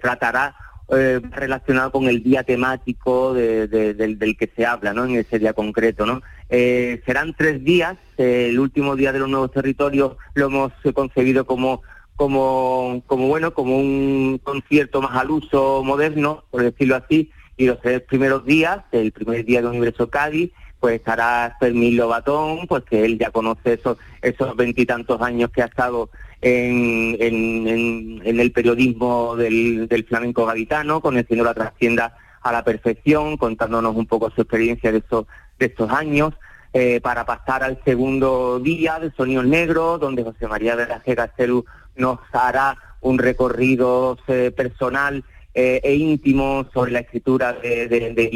[0.00, 0.54] tratará
[0.88, 5.04] relacionado con el día temático del, que se habla, ¿no?
[5.04, 6.22] En ese día concreto, ¿no?
[6.48, 11.82] serán tres días, el último día de los nuevos territorios lo hemos concebido como
[12.14, 17.80] como, como bueno, como un concierto más al uso moderno, por decirlo así, y los
[17.80, 20.50] tres primeros días, el primer día de Universo Cádiz,
[20.80, 25.66] pues estará Fermín Lobatón, pues que él ya conoce esos esos veintitantos años que ha
[25.66, 26.10] estado
[26.40, 34.06] en, en, el periodismo del, flamenco gaditano, conociendo la trascienda a la perfección, contándonos un
[34.06, 35.26] poco su experiencia de estos,
[35.58, 36.34] de estos años,
[36.72, 41.64] eh, para pasar al segundo día de Sonidos Negros, donde José María de la Celu
[41.96, 45.24] nos hará un recorrido eh, personal
[45.54, 48.28] eh, e íntimo sobre la escritura de, de, de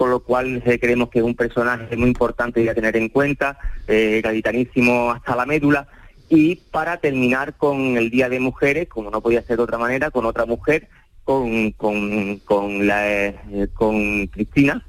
[0.00, 3.10] con lo cual eh, creemos que es un personaje muy importante y a tener en
[3.10, 5.88] cuenta, eh, gaditanísimo hasta la médula.
[6.30, 10.10] Y para terminar con el Día de Mujeres, como no podía ser de otra manera,
[10.10, 10.88] con otra mujer,
[11.22, 14.86] con, con, con, la, eh, con Cristina,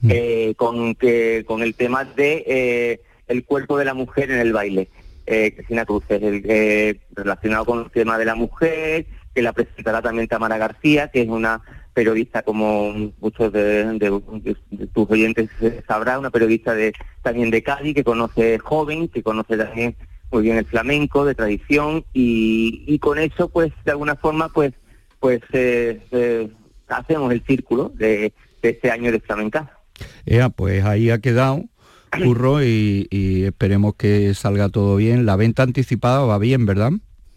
[0.00, 0.10] mm.
[0.10, 4.88] eh, con, que, con el tema de el cuerpo de la mujer en el baile.
[5.26, 6.04] Cristina Cruz,
[7.14, 11.28] relacionado con el tema de la mujer, que la presentará también Tamara García, que es
[11.28, 11.60] una
[11.92, 14.20] periodista como muchos de,
[14.92, 15.50] tus oyentes
[15.86, 19.96] sabrán, una periodista de también de Cádiz que conoce joven, que conoce también
[20.30, 24.72] muy bien el flamenco de tradición y, con eso pues de alguna forma pues
[25.18, 26.48] pues eh, eh,
[26.88, 28.32] hacemos el círculo de,
[28.62, 29.78] este año de flamenca.
[30.24, 31.64] Ya, pues ahí ha quedado
[32.10, 35.26] Curro, y, y esperemos que salga todo bien.
[35.26, 36.92] La venta anticipada va bien, ¿verdad?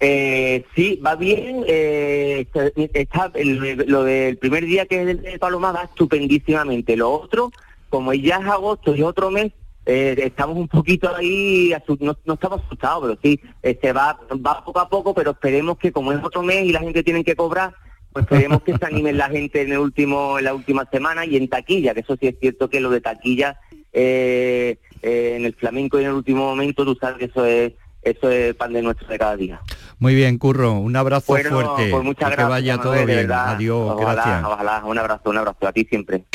[0.06, 1.64] Eh, sí, va bien.
[1.66, 2.46] eh,
[2.94, 6.98] está- el- lo del primer día que es el de Paloma va estupendísimamente.
[6.98, 7.52] Lo otro,
[7.90, 9.54] como ya es agosto y otro mes,
[9.86, 14.90] eh, estamos un poquito ahí, no, estamos asustados, pero sí, este va, va poco a
[14.90, 17.74] poco, pero esperemos que como es otro mes y la gente tiene que cobrar,
[18.12, 21.38] pues esperemos que se animen la gente en el último, en la última semana y
[21.38, 23.58] en taquilla, que eso sí es cierto que lo de taquilla
[23.94, 27.72] eh, eh, en el flamenco y en el último momento, tú sabes que eso es
[28.02, 29.62] eso es pan de nuestro de cada día.
[30.04, 31.90] Muy bien, Curro, un abrazo Bueno, fuerte.
[31.90, 32.50] pues muchas y que gracias.
[32.50, 33.06] vaya todo bien.
[33.06, 33.52] verdad.
[33.52, 34.44] Adiós, ojalá, gracias.
[34.44, 36.26] Ojalá, un abrazo, un abrazo a ti siempre.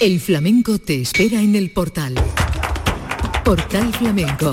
[0.00, 2.16] El flamenco te espera en el portal.
[3.44, 4.50] Portal Flamenco.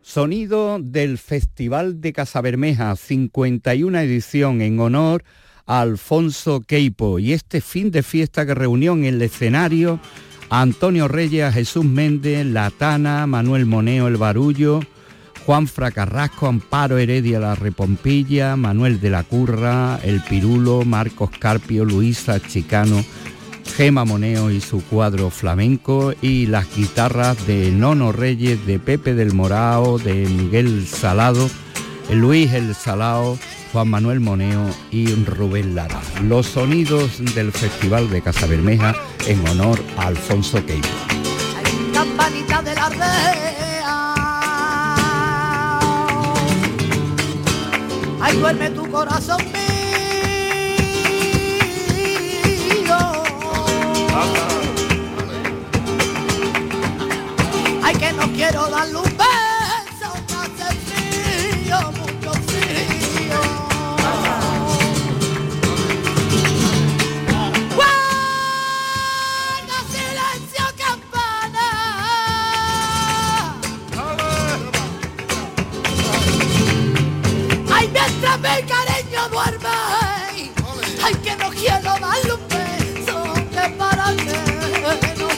[0.00, 5.24] Sonido del Festival de Casabermeja, 51 edición en honor
[5.66, 10.00] a Alfonso Queipo y este fin de fiesta que reunió en el escenario
[10.48, 14.80] a Antonio Reyes, a Jesús Méndez, Latana, Manuel Moneo El Barullo,
[15.46, 22.40] Juan Fracarrasco, Amparo Heredia La Repompilla, Manuel de la Curra, El Pirulo, Marcos Carpio, Luisa
[22.40, 23.04] Chicano,
[23.76, 29.34] Gema Moneo y su cuadro flamenco y las guitarras de Nono Reyes, de Pepe del
[29.34, 31.50] Morao, de Miguel Salado,
[32.10, 33.38] Luis El Salao,
[33.72, 36.00] Juan Manuel Moneo y Rubén Lara.
[36.22, 38.94] Los sonidos del Festival de Casa Bermeja
[39.26, 40.88] en honor a Alfonso Queipo.
[48.26, 49.62] Ay, duerme tu corazón mío.
[57.82, 59.43] Ay, que no quiero darle un beso
[78.44, 79.68] mi cariño duerme.
[81.02, 83.16] Ay, que no quiero darle un beso
[83.50, 84.38] que para que
[85.18, 85.28] no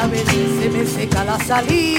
[0.00, 1.93] a veces se me seca la saliva.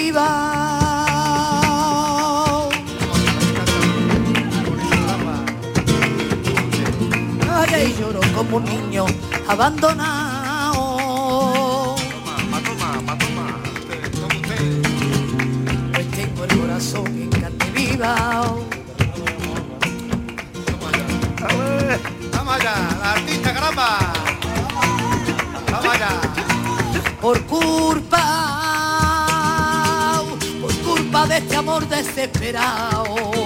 [9.47, 10.95] Abandonado.
[15.93, 18.15] Pues tengo el corazón en carne viva.
[22.31, 23.97] Vamos allá, la artista caramba.
[25.71, 26.09] Vamos allá.
[27.21, 28.23] por culpa,
[30.61, 33.44] por culpa de este amor desesperado.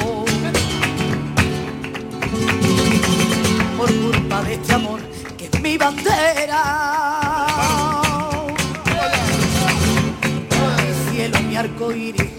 [11.11, 12.31] Cielo, mi arco iris,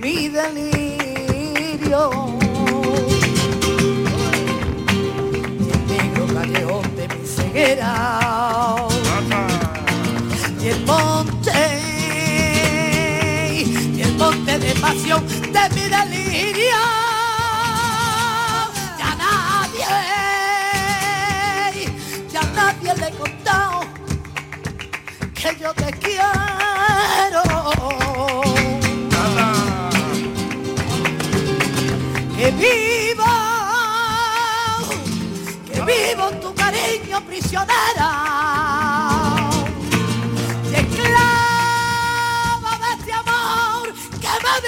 [0.00, 2.10] mi delirio.
[5.72, 8.23] El negro callejón de mi ceguera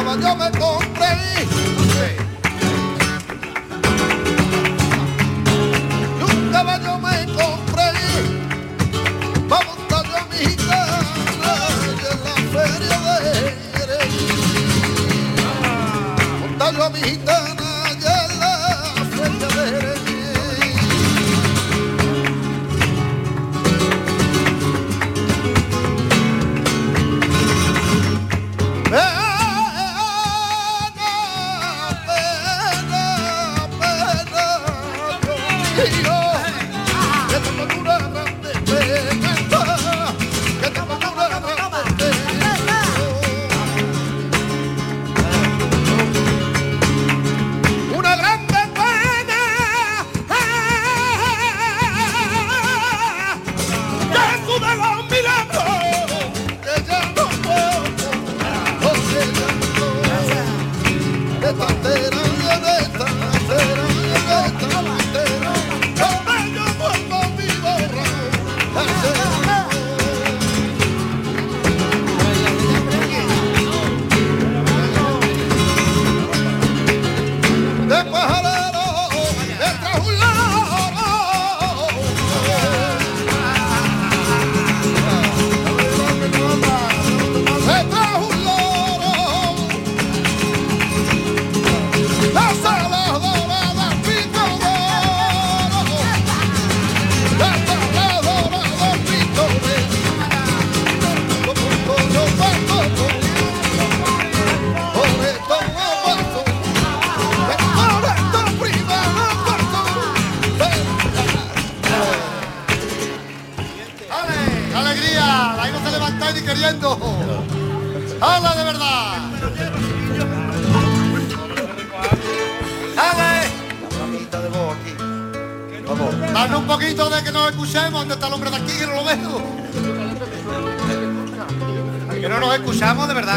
[0.00, 0.59] Aber damit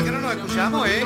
[0.04, 1.06] que no nos escuchamos, ¿eh?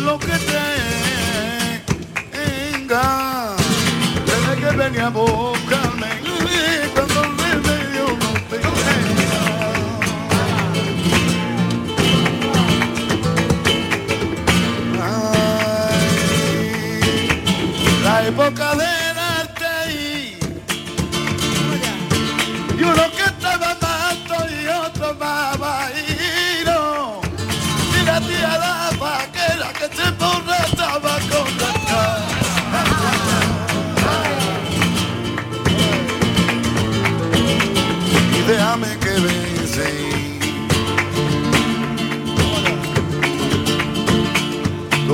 [0.00, 0.32] Lo que
[2.32, 3.56] tenga.
[4.24, 5.10] Tienes que venir a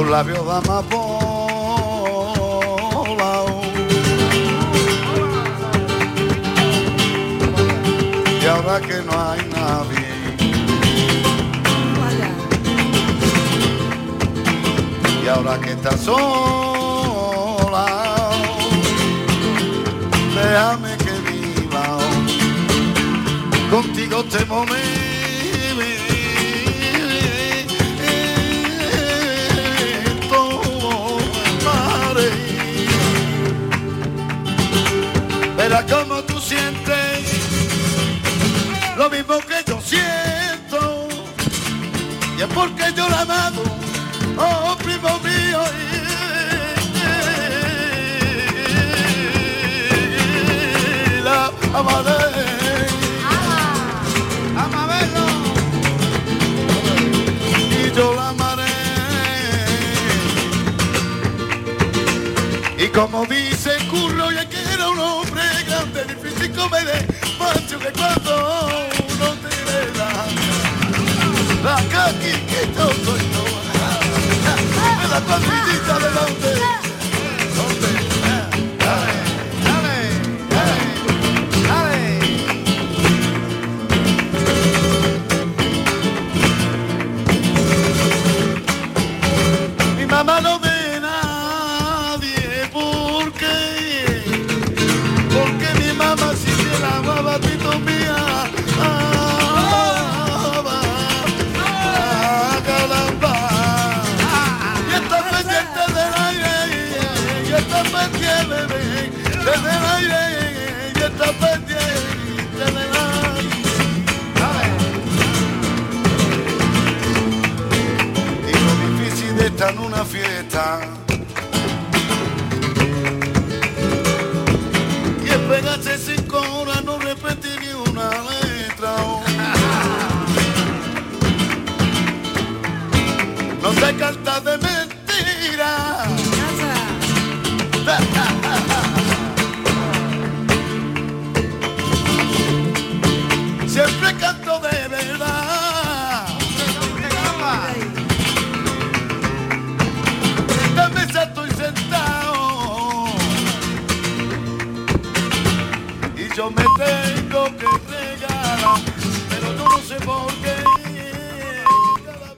[0.08, 0.88] tus labios de amapola.
[8.40, 10.08] Y ahora que no hay nadie.
[15.22, 17.86] Y ahora que estás sola.
[20.34, 21.98] Déjame que viva.
[23.70, 25.07] Contigo este momento
[35.78, 37.20] Verás como tú sientes.
[38.96, 41.08] Lo mismo que yo siento.
[42.36, 43.62] Y es porque yo la amado
[44.38, 45.60] oh primo mío.
[51.24, 52.48] La amaré
[57.94, 58.64] yo la amaré.
[62.78, 63.57] Y como dice
[75.28, 76.47] la caqui